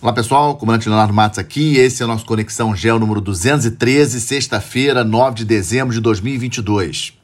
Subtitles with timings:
[0.00, 1.76] Olá pessoal, comandante Leonardo Matos aqui.
[1.76, 7.14] Esse é o nosso Conexão Gel número 213, sexta-feira, 9 de dezembro de 2022.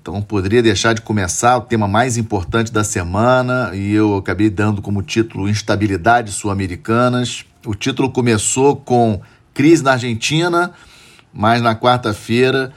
[0.00, 4.80] Então, poderia deixar de começar o tema mais importante da semana e eu acabei dando
[4.80, 7.44] como título Instabilidade Sul-Americanas.
[7.66, 9.20] O título começou com
[9.52, 10.70] crise na Argentina,
[11.32, 12.72] mas na quarta-feira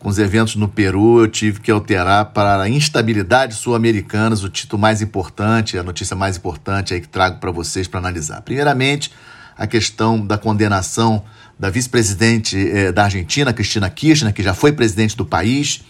[0.00, 4.80] com os eventos no Peru, eu tive que alterar para a instabilidade sul-americanas, o título
[4.80, 8.40] mais importante, a notícia mais importante aí que trago para vocês para analisar.
[8.40, 9.12] Primeiramente,
[9.58, 11.22] a questão da condenação
[11.58, 15.82] da vice-presidente eh, da Argentina, Cristina Kirchner, que já foi presidente do país,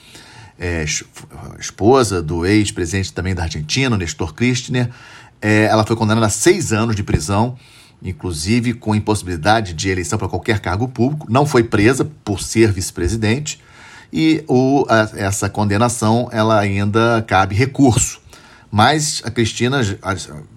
[0.58, 0.84] eh,
[1.60, 4.90] esposa do ex-presidente também da Argentina, Nestor Kirchner.
[5.40, 7.56] Eh, ela foi condenada a seis anos de prisão,
[8.02, 11.28] inclusive com impossibilidade de eleição para qualquer cargo público.
[11.30, 13.60] Não foi presa por ser vice-presidente
[14.12, 18.20] e o, a, essa condenação ela ainda cabe recurso.
[18.70, 19.80] Mas a Cristina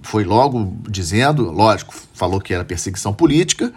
[0.03, 3.73] foi logo dizendo, lógico, falou que era perseguição política,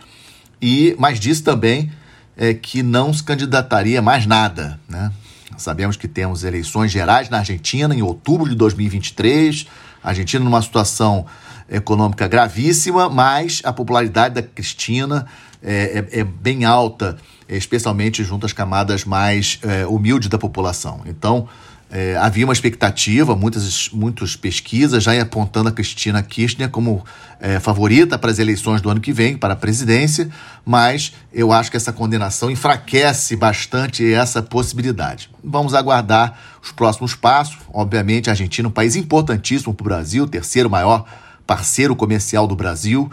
[0.61, 1.91] e mas disse também
[2.37, 4.79] é, que não se candidataria mais nada.
[4.89, 5.11] Né?
[5.57, 9.67] Sabemos que temos eleições gerais na Argentina em outubro de 2023,
[10.05, 11.25] a Argentina numa situação
[11.69, 15.27] econômica gravíssima, mas a popularidade da Cristina
[15.63, 17.17] é, é, é bem alta
[17.49, 21.03] especialmente junto às camadas mais é, humildes da população.
[21.07, 21.49] Então,
[21.89, 27.05] é, havia uma expectativa, muitas, muitas pesquisas já apontando a Cristina Kirchner como
[27.41, 30.29] é, favorita para as eleições do ano que vem, para a presidência,
[30.65, 35.31] mas eu acho que essa condenação enfraquece bastante essa possibilidade.
[35.45, 37.57] Vamos aguardar os próximos passos.
[37.73, 41.05] Obviamente, a Argentina é um país importantíssimo para o Brasil, terceiro maior
[41.47, 43.09] parceiro comercial do Brasil.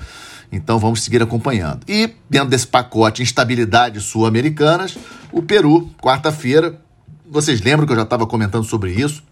[0.53, 1.81] Então vamos seguir acompanhando.
[1.87, 4.95] E dentro desse pacote instabilidade sul-americanas,
[5.31, 6.79] o Peru, quarta-feira,
[7.29, 9.23] vocês lembram que eu já estava comentando sobre isso?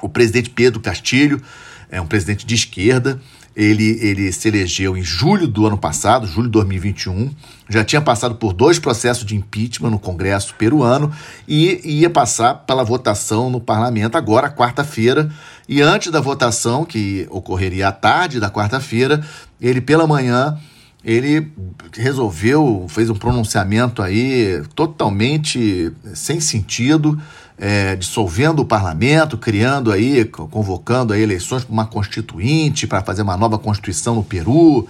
[0.00, 1.42] O presidente Pedro Castilho
[1.90, 3.20] é um presidente de esquerda.
[3.54, 7.30] Ele, ele se elegeu em julho do ano passado, julho de 2021.
[7.68, 11.12] Já tinha passado por dois processos de impeachment no Congresso peruano
[11.46, 15.30] e ia passar pela votação no parlamento agora, quarta-feira.
[15.68, 19.22] E antes da votação, que ocorreria à tarde da quarta-feira,
[19.60, 20.58] ele pela manhã
[21.04, 21.52] ele
[21.94, 27.20] resolveu, fez um pronunciamento aí totalmente sem sentido,
[27.56, 33.36] é, dissolvendo o parlamento, criando aí, convocando aí eleições para uma constituinte, para fazer uma
[33.36, 34.86] nova constituição no Peru.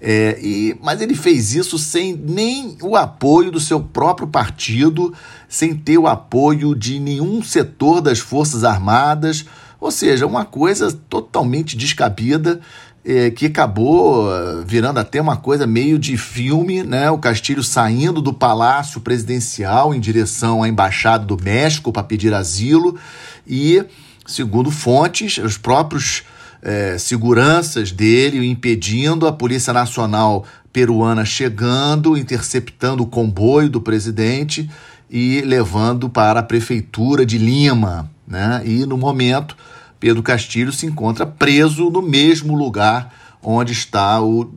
[0.00, 5.12] É, e, mas ele fez isso sem nem o apoio do seu próprio partido,
[5.48, 9.44] sem ter o apoio de nenhum setor das Forças Armadas,
[9.80, 12.60] ou seja, uma coisa totalmente descabida
[13.04, 17.10] é, que acabou eh, virando até uma coisa meio de filme, né?
[17.10, 22.98] O Castilho saindo do palácio presidencial em direção à embaixada do México para pedir asilo
[23.46, 23.82] e,
[24.26, 26.24] segundo fontes, os próprios
[26.60, 34.68] é, seguranças dele impedindo a Polícia Nacional peruana chegando, interceptando o comboio do presidente
[35.10, 38.62] e levando para a prefeitura de Lima, né?
[38.64, 39.56] E no momento
[39.98, 43.12] Pedro Castilho se encontra preso no mesmo lugar
[43.42, 44.50] onde está o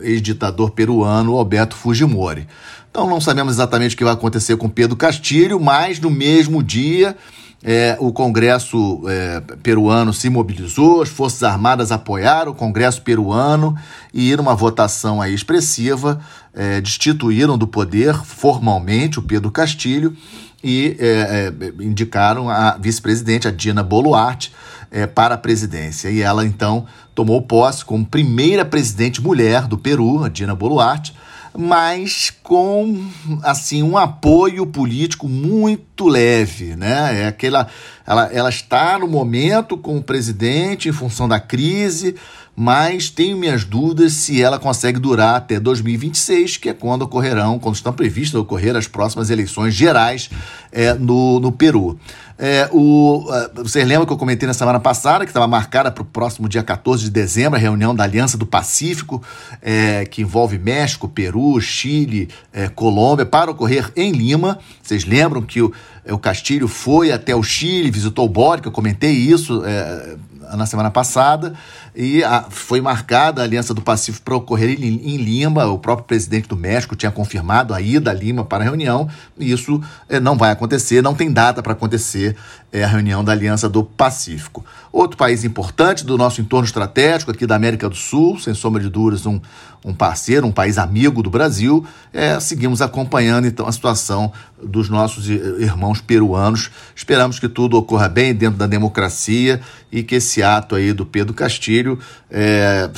[0.00, 2.46] ex-ditador peruano Alberto Fujimori.
[2.90, 7.16] Então não sabemos exatamente o que vai acontecer com Pedro Castilho, mas no mesmo dia
[7.62, 13.76] é, o Congresso é, peruano se mobilizou, as Forças Armadas apoiaram o Congresso peruano
[14.12, 16.20] e, numa votação aí expressiva,
[16.52, 20.16] é, destituíram do poder formalmente o Pedro Castilho
[20.62, 24.52] e é, é, indicaram a vice-presidente, a Dina Boluarte,
[24.90, 26.10] é, para a presidência.
[26.10, 31.14] E ela, então, tomou posse como primeira presidente mulher do Peru, a Dina Boluarte,
[31.56, 33.06] mas com
[33.42, 37.22] assim um apoio político muito leve, né?
[37.22, 37.66] É aquela,
[38.06, 42.14] ela, ela está no momento com o presidente em função da crise,
[42.54, 47.76] mas tenho minhas dúvidas se ela consegue durar até 2026, que é quando ocorrerão, quando
[47.76, 50.28] estão previstas ocorrer as próximas eleições gerais
[50.70, 51.98] é, no, no Peru.
[52.38, 53.24] É, o,
[53.56, 56.62] vocês lembram que eu comentei na semana passada que estava marcada para o próximo dia
[56.62, 59.22] 14 de dezembro a reunião da Aliança do Pacífico,
[59.62, 64.58] é, que envolve México, Peru, Chile, é, Colômbia, para ocorrer em Lima.
[64.82, 65.72] Vocês lembram que o,
[66.10, 70.16] o Castilho foi até o Chile, visitou o Bórica, eu comentei isso é,
[70.56, 71.54] na semana passada,
[71.94, 75.66] e a, foi marcada a Aliança do Pacífico para ocorrer em, em, Lima.
[75.66, 79.08] O próprio presidente do México tinha confirmado a ida a Lima para a reunião,
[79.38, 82.36] e isso é, não vai acontecer, não tem data para acontecer
[82.72, 84.64] é, a reunião da Aliança do Pacífico.
[84.92, 88.88] Outro país importante do nosso entorno estratégico aqui da América do Sul, sem sombra de
[88.88, 89.40] dúvidas, um,
[89.84, 94.32] um parceiro, um país amigo do Brasil, é, seguimos acompanhando então a situação
[94.62, 96.70] dos nossos irmãos peruanos.
[96.94, 99.60] Esperamos que tudo ocorra bem dentro da democracia
[99.90, 101.98] e que esse ato aí do Pedro Castilho
[102.30, 102.90] é,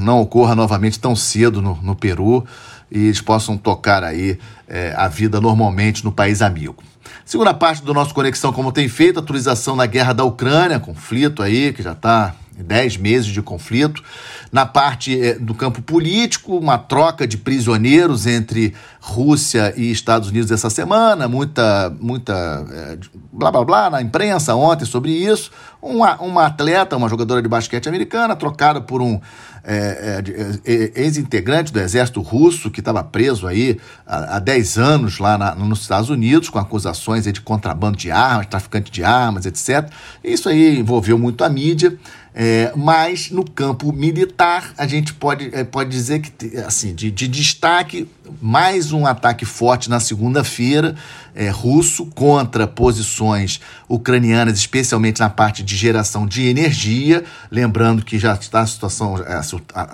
[0.00, 2.44] não, ocorra novamente tão cedo no, no Peru
[2.90, 4.38] e eles possam tocar aí
[4.68, 6.82] é, a vida normalmente no país amigo.
[7.24, 11.72] Segunda parte do nosso Conexão Como Tem Feito, atualização na guerra da Ucrânia, conflito aí
[11.72, 14.02] que já está 10 meses de conflito.
[14.50, 20.50] Na parte eh, do campo político, uma troca de prisioneiros entre Rússia e Estados Unidos
[20.50, 22.98] essa semana, muita, muita é,
[23.32, 25.50] blá blá blá na imprensa ontem sobre isso.
[25.86, 29.20] Uma, uma atleta, uma jogadora de basquete americana, trocada por um
[29.62, 30.22] é,
[30.64, 35.54] é, ex-integrante do exército russo que estava preso aí há, há 10 anos lá na,
[35.54, 39.88] nos Estados Unidos com acusações de contrabando de armas, traficante de armas, etc.
[40.24, 41.96] Isso aí envolveu muito a mídia.
[42.38, 47.26] É, mas no campo militar, a gente pode, é, pode dizer que, assim, de, de
[47.26, 48.06] destaque,
[48.42, 50.94] mais um ataque forte na segunda-feira,
[51.34, 57.24] é, russo, contra posições ucranianas, especialmente na parte de geração de energia.
[57.50, 59.40] Lembrando que já está a situação, é,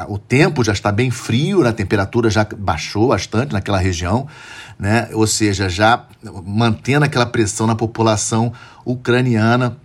[0.08, 4.26] o tempo já está bem frio, a temperatura já baixou bastante naquela região,
[4.76, 5.08] né?
[5.12, 6.06] ou seja, já
[6.44, 8.52] mantendo aquela pressão na população
[8.84, 9.76] ucraniana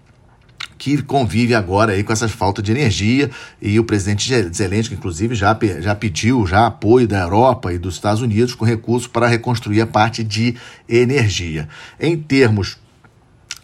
[0.78, 3.30] que convive agora aí com essa falta de energia
[3.62, 8.22] e o presidente Zelensky, inclusive, já, já pediu já apoio da Europa e dos Estados
[8.22, 10.56] Unidos com recursos para reconstruir a parte de
[10.88, 11.68] energia.
[12.00, 12.78] Em termos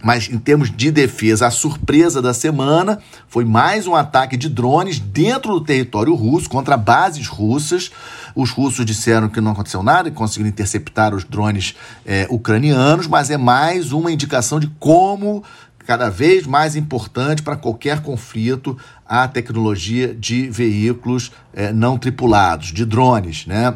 [0.03, 2.99] mas em termos de defesa, a surpresa da semana
[3.29, 7.89] foi mais um ataque de drones dentro do território russo contra bases russas.
[8.35, 11.73] Os russos disseram que não aconteceu nada e conseguiram interceptar os drones
[12.05, 15.41] é, ucranianos, mas é mais uma indicação de como
[15.85, 22.85] cada vez mais importante para qualquer conflito a tecnologia de veículos é, não tripulados, de
[22.85, 23.45] drones.
[23.45, 23.73] Né?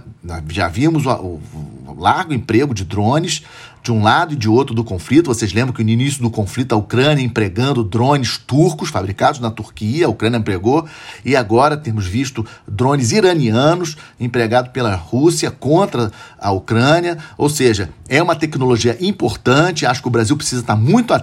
[0.50, 1.40] Já vimos o,
[1.88, 3.44] o largo emprego de drones
[3.84, 5.28] de um lado e de outro do conflito.
[5.28, 10.06] Vocês lembram que no início do conflito a Ucrânia empregando drones turcos fabricados na Turquia,
[10.06, 10.88] a Ucrânia empregou,
[11.24, 17.18] e agora temos visto drones iranianos empregados pela Rússia contra a Ucrânia.
[17.38, 19.86] Ou seja, é uma tecnologia importante.
[19.86, 21.14] Acho que o Brasil precisa estar muito,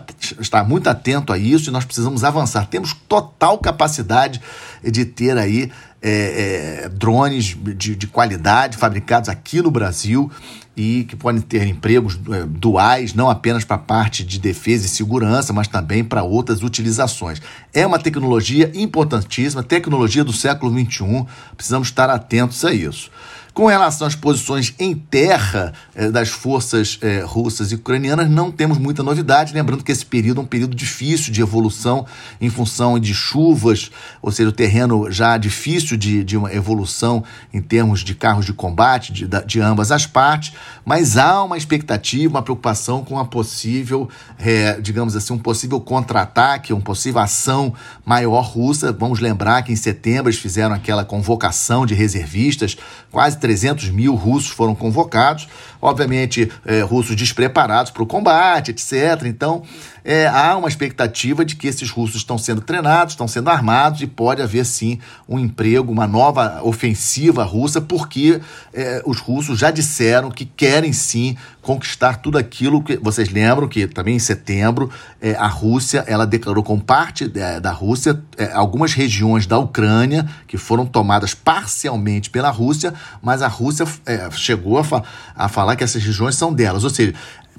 [0.41, 2.67] estar muito atento a isso e nós precisamos avançar.
[2.67, 4.41] Temos total capacidade
[4.83, 5.71] de ter aí
[6.03, 10.31] é, é, drones de, de qualidade fabricados aqui no Brasil
[10.77, 14.89] e que podem ter empregos é, duais, não apenas para a parte de defesa e
[14.89, 17.41] segurança, mas também para outras utilizações.
[17.73, 21.27] É uma tecnologia importantíssima, tecnologia do século XXI,
[21.57, 23.11] precisamos estar atentos a isso.
[23.55, 28.79] Com relação às posições em terra eh, das forças eh, russas e ucranianas, não temos
[28.79, 29.55] muita novidade.
[29.55, 32.05] Lembrando que esse período é um período difícil de evolução
[32.41, 37.23] em função de chuvas, ou seja, o terreno já difícil de, de uma evolução
[37.53, 40.53] em termos de carros de combate de, de ambas as partes,
[40.85, 44.09] mas há uma expectativa, uma preocupação com a possível,
[44.41, 47.73] eh, digamos assim, um possível contra-ataque, uma possível ação
[48.05, 48.93] maior russa.
[48.93, 52.77] Vamos lembrar que em setembro eles fizeram aquela convocação de reservistas,
[53.13, 55.47] quase 300 mil russos foram convocados,
[55.83, 59.27] obviamente é, russos despreparados para o combate, etc.
[59.27, 59.63] Então,
[60.05, 64.07] é, há uma expectativa de que esses russos estão sendo treinados, estão sendo armados e
[64.07, 64.99] pode haver sim
[65.29, 68.41] um emprego, uma nova ofensiva russa, porque
[68.73, 73.87] é, os russos já disseram que querem sim conquistar tudo aquilo que vocês lembram que
[73.87, 74.91] também em setembro
[75.21, 80.29] é, a Rússia ela declarou como parte é, da Rússia é, algumas regiões da Ucrânia
[80.47, 82.93] que foram tomadas parcialmente pela Rússia,
[83.23, 85.03] mas a Rússia é, chegou a, fa
[85.35, 87.15] a falar que essas regiões são delas, ou seja,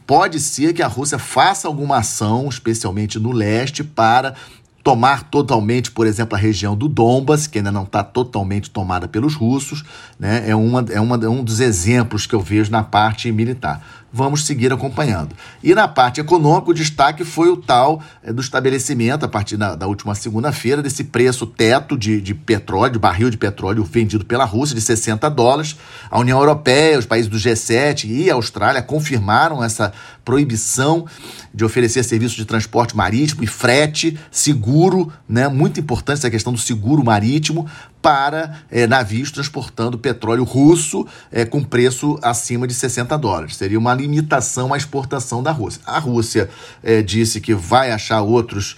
[0.05, 4.35] pode ser que a Rússia faça alguma ação, especialmente no leste, para
[4.83, 9.33] tomar totalmente, por exemplo, a região do Donbas, que ainda não está totalmente tomada pelos
[9.33, 9.83] russos,
[10.19, 10.47] né?
[10.47, 14.45] é, uma, é, uma, é um dos exemplos que eu vejo na parte militar vamos
[14.45, 15.35] seguir acompanhando.
[15.61, 19.75] E na parte econômica, o destaque foi o tal é, do estabelecimento, a partir da,
[19.75, 24.45] da última segunda-feira, desse preço teto de, de petróleo, de barril de petróleo vendido pela
[24.45, 25.75] Rússia, de 60 dólares.
[26.09, 29.91] A União Europeia, os países do G7 e a Austrália confirmaram essa
[30.23, 31.05] proibição
[31.53, 35.49] de oferecer serviços de transporte marítimo e frete seguro, né?
[35.49, 37.67] Muito importante essa questão do seguro marítimo
[38.05, 43.55] para é, navios transportando petróleo russo é, com preço acima de 60 dólares.
[43.55, 45.81] Seria uma limitação à exportação da Rússia.
[45.87, 46.47] A Rússia
[46.83, 48.77] é, disse que vai achar outros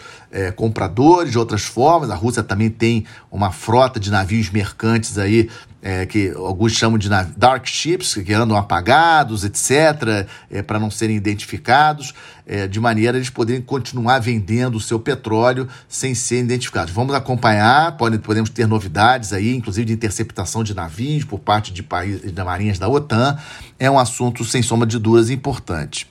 [0.57, 2.09] compradores de outras formas.
[2.09, 5.49] A Rússia também tem uma frota de navios mercantes aí
[5.87, 11.15] é, que alguns chamam de dark ships, que andam apagados, etc., é, para não serem
[11.15, 12.13] identificados,
[12.45, 16.93] é, de maneira eles poderem continuar vendendo o seu petróleo sem serem identificados.
[16.93, 21.81] Vamos acompanhar, pode, podemos ter novidades aí, inclusive de interceptação de navios por parte de
[21.81, 23.37] países da marinhas da OTAN.
[23.79, 26.05] É um assunto, sem sombra de dúvidas, importante.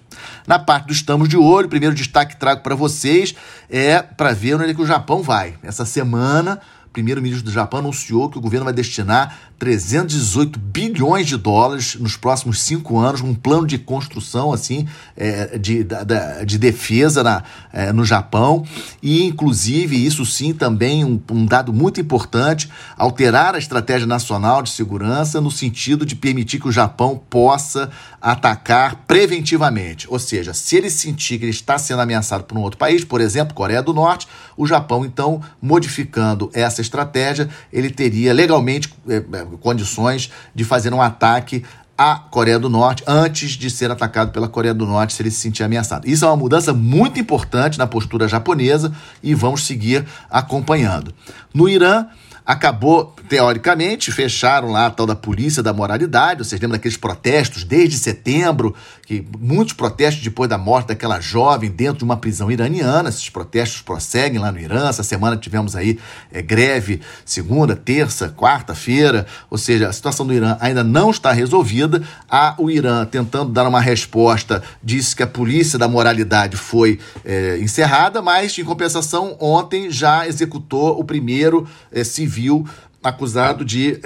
[0.46, 3.34] Na parte do Estamos de Olho, o primeiro destaque que trago para vocês
[3.68, 5.54] é para ver onde é que o Japão vai.
[5.62, 11.36] Essa semana, o primeiro-ministro do Japão anunciou que o governo vai destinar 318 bilhões de
[11.36, 14.86] dólares nos próximos cinco anos, um plano de construção assim
[15.16, 18.64] é, de, de, de defesa na, é, no Japão.
[19.02, 24.70] E inclusive isso sim também um, um, dado muito importante alterar a estratégia nacional de
[24.70, 30.90] segurança no sentido de permitir que o Japão possa atacar preventivamente, ou seja, se ele
[30.90, 34.26] sentir que ele está sendo ameaçado por um outro país, por exemplo, Coreia do Norte,
[34.56, 41.64] o Japão então modificando essa estratégia ele teria legalmente é, condições de fazer um ataque
[41.96, 45.40] à Coreia do Norte antes de ser atacado pela Coreia do Norte se ele se
[45.40, 46.06] sentir ameaçado.
[46.08, 51.14] Isso é uma mudança muito importante na postura japonesa e vamos seguir acompanhando.
[51.54, 52.06] No Irã,
[52.46, 56.44] acabou, teoricamente, fecharam lá a tal da polícia da moralidade.
[56.44, 58.72] Vocês lembram daqueles protestos desde setembro,
[59.06, 63.08] que muitos protestos depois da morte daquela jovem dentro de uma prisão iraniana.
[63.08, 64.88] Esses protestos prosseguem lá no Irã.
[64.88, 65.96] Essa semana tivemos aí
[66.32, 69.24] é, greve segunda, terça, quarta-feira.
[69.48, 72.02] Ou seja, a situação do Irã ainda não está resolvida.
[72.28, 77.58] Há o Irã tentando dar uma resposta, disse que a polícia da moralidade foi é,
[77.58, 82.66] encerrada, mas, em compensação, ontem já executou o primeiro é, civil
[83.04, 84.00] acusado de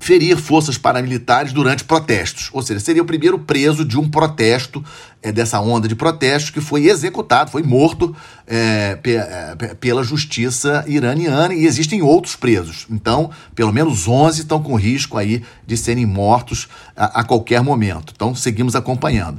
[0.00, 2.48] ferir forças paramilitares durante protestos.
[2.54, 4.82] Ou seja, seria o primeiro preso de um protesto,
[5.22, 8.16] é, dessa onda de protestos, que foi executado, foi morto
[8.46, 12.86] é, é pela justiça iraniana e existem outros presos.
[12.90, 16.66] Então, pelo menos 11 estão com risco aí de serem mortos
[16.96, 18.14] a, a qualquer momento.
[18.16, 19.38] Então, seguimos acompanhando.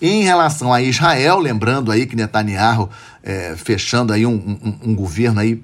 [0.00, 2.88] Em relação a Israel, lembrando aí que Netanyahu
[3.28, 5.62] é, fechando aí um, um, um, governo aí,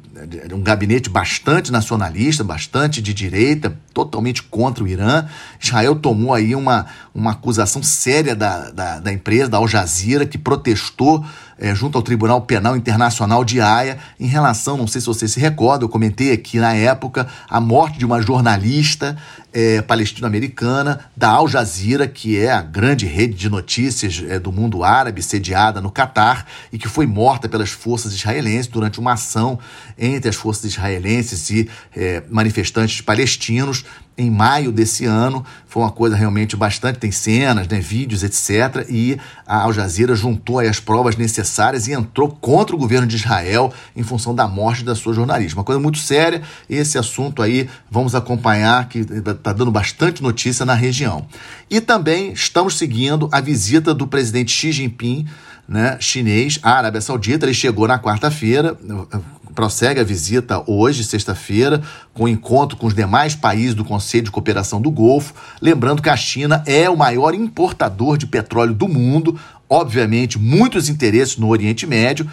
[0.53, 5.27] um gabinete bastante nacionalista, bastante de direita, totalmente contra o Irã.
[5.59, 10.37] Israel tomou aí uma, uma acusação séria da, da, da empresa, da Al Jazeera, que
[10.37, 11.25] protestou
[11.59, 15.39] é, junto ao Tribunal Penal Internacional de Haia em relação, não sei se você se
[15.39, 19.17] recorda, eu comentei aqui na época, a morte de uma jornalista
[19.53, 24.83] é, palestino-americana da Al Jazeera, que é a grande rede de notícias é, do mundo
[24.83, 29.59] árabe, sediada no Catar, e que foi morta pelas forças israelenses durante uma ação
[29.97, 33.85] entre as forças israelenses e é, manifestantes palestinos
[34.17, 35.45] em maio desse ano.
[35.67, 36.99] Foi uma coisa realmente bastante.
[36.99, 38.87] Tem cenas, né, vídeos, etc.
[38.89, 43.73] E a Al Jazeera juntou as provas necessárias e entrou contra o governo de Israel
[43.97, 45.59] em função da morte da sua jornalista.
[45.59, 46.43] Uma coisa muito séria.
[46.69, 51.27] Esse assunto aí vamos acompanhar, que está dando bastante notícia na região.
[51.69, 55.27] E também estamos seguindo a visita do presidente Xi Jinping.
[55.67, 57.47] Né, chinês à Arábia Saudita.
[57.47, 58.77] Ele chegou na quarta-feira,
[59.55, 61.81] prossegue a visita hoje, sexta-feira,
[62.13, 65.35] com encontro com os demais países do Conselho de Cooperação do Golfo.
[65.63, 71.37] Lembrando que a China é o maior importador de petróleo do mundo, obviamente, muitos interesses
[71.37, 72.29] no Oriente Médio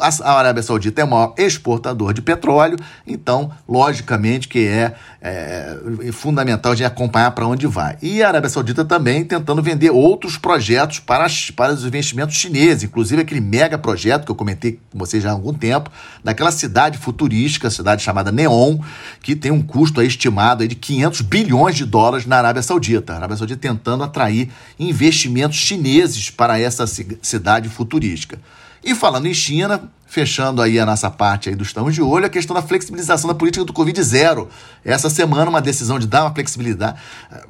[0.00, 6.12] a Arábia Saudita é o maior exportador de petróleo, então, logicamente, que é, é, é
[6.12, 7.96] fundamental de acompanhar para onde vai.
[8.02, 13.22] E a Arábia Saudita também tentando vender outros projetos para, para os investimentos chineses, inclusive
[13.22, 15.90] aquele mega projeto que eu comentei com vocês já há algum tempo,
[16.22, 18.78] daquela cidade futurística, cidade chamada Neon,
[19.22, 23.12] que tem um custo estimado de 500 bilhões de dólares na Arábia Saudita.
[23.12, 28.38] A Arábia Saudita tentando atrair investimentos chineses para essa cidade futurística.
[28.82, 32.30] E falando em China, fechando aí a nossa parte aí do Estamos de Olho, a
[32.30, 34.48] questão da flexibilização da política do Covid zero.
[34.82, 36.98] Essa semana, uma decisão de dar uma flexibilidade,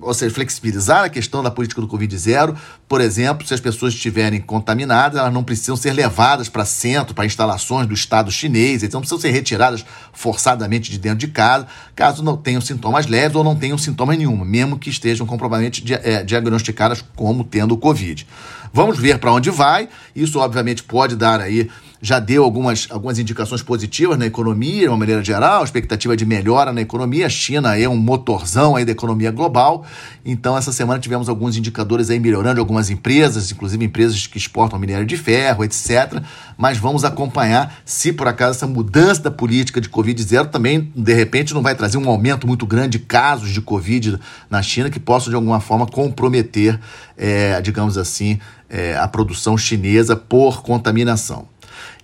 [0.01, 2.55] ou seja, flexibilizar a questão da política do Covid zero.
[2.89, 7.25] Por exemplo, se as pessoas estiverem contaminadas, elas não precisam ser levadas para centro, para
[7.25, 12.37] instalações do Estado chinês, não precisam ser retiradas forçadamente de dentro de casa, caso não
[12.37, 17.45] tenham sintomas leves ou não tenham sintomas nenhum, mesmo que estejam comprovadamente é, diagnosticadas como
[17.45, 18.27] tendo o Covid.
[18.73, 19.89] Vamos ver para onde vai.
[20.15, 21.69] Isso, obviamente, pode dar aí.
[22.03, 26.73] Já deu algumas, algumas indicações positivas na economia, de uma maneira geral, expectativa de melhora
[26.73, 27.27] na economia.
[27.27, 29.85] A China é um motorzão aí da economia global.
[30.25, 35.05] Então, essa semana tivemos alguns indicadores aí melhorando, algumas empresas, inclusive empresas que exportam minério
[35.05, 36.23] de ferro, etc.
[36.57, 41.13] Mas vamos acompanhar se por acaso essa mudança da política de Covid zero também, de
[41.13, 44.99] repente, não vai trazer um aumento muito grande de casos de Covid na China que
[44.99, 46.81] possam, de alguma forma, comprometer,
[47.15, 48.39] é, digamos assim,
[48.71, 51.49] é, a produção chinesa por contaminação.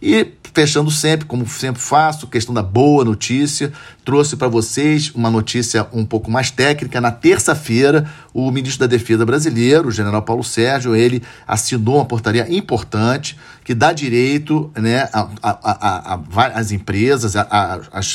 [0.00, 3.71] E fechando sempre, como sempre faço, questão da boa notícia,
[4.06, 6.99] trouxe para vocês uma notícia um pouco mais técnica.
[6.99, 12.50] Na terça-feira, o ministro da Defesa brasileiro, o general Paulo Sérgio, ele assinou uma portaria
[12.50, 17.35] importante que dá direito né, a, a, a, às empresas,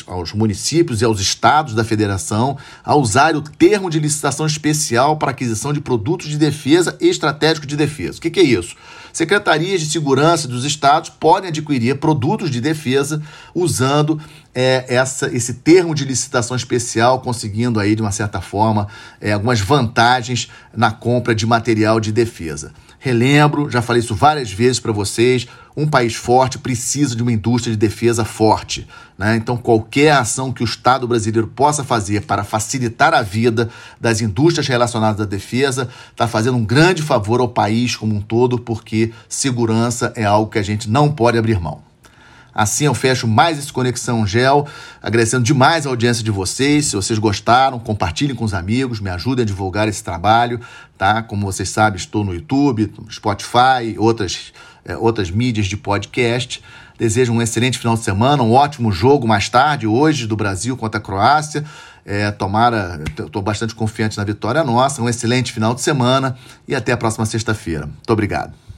[0.07, 5.29] aos municípios e aos estados da federação a usar o termo de licitação especial para
[5.29, 8.17] aquisição de produtos de defesa e estratégico de defesa.
[8.17, 8.75] O que, que é isso?
[9.13, 13.21] Secretarias de segurança dos estados podem adquirir produtos de defesa
[13.53, 14.19] usando
[14.53, 18.87] é, essa, esse termo de licitação especial, conseguindo aí, de uma certa forma,
[19.19, 22.73] é, algumas vantagens na compra de material de defesa.
[22.99, 27.71] Relembro, já falei isso várias vezes para vocês, um país forte precisa de uma indústria
[27.71, 28.87] de defesa forte.
[29.17, 29.35] Né?
[29.35, 34.67] Então, qualquer ação que o Estado brasileiro possa fazer para facilitar a vida das indústrias
[34.67, 40.11] relacionadas à defesa está fazendo um grande favor ao país como um todo, porque segurança
[40.15, 41.91] é algo que a gente não pode abrir mão.
[42.53, 44.67] Assim eu fecho mais esse Conexão Gel,
[45.01, 46.87] agradecendo demais a audiência de vocês.
[46.87, 50.59] Se vocês gostaram, compartilhem com os amigos, me ajudem a divulgar esse trabalho,
[50.97, 51.23] tá?
[51.23, 54.51] Como vocês sabem, estou no YouTube, no Spotify, outras,
[54.85, 56.61] é, outras mídias de podcast.
[56.97, 60.99] Desejo um excelente final de semana, um ótimo jogo mais tarde, hoje, do Brasil contra
[60.99, 61.65] a Croácia.
[62.05, 65.01] É, tomara, estou bastante confiante na vitória nossa.
[65.01, 67.85] Um excelente final de semana e até a próxima sexta-feira.
[67.85, 68.70] Muito obrigado.